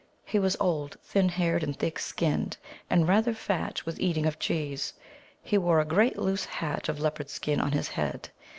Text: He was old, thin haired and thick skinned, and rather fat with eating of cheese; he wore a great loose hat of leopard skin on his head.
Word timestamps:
He 0.25 0.39
was 0.39 0.57
old, 0.59 0.97
thin 1.03 1.29
haired 1.29 1.61
and 1.61 1.77
thick 1.77 1.99
skinned, 1.99 2.57
and 2.89 3.07
rather 3.07 3.35
fat 3.35 3.85
with 3.85 3.99
eating 3.99 4.25
of 4.25 4.39
cheese; 4.39 4.93
he 5.43 5.59
wore 5.59 5.79
a 5.79 5.85
great 5.85 6.17
loose 6.17 6.45
hat 6.45 6.89
of 6.89 6.99
leopard 6.99 7.29
skin 7.29 7.61
on 7.61 7.73
his 7.73 7.89
head. 7.89 8.29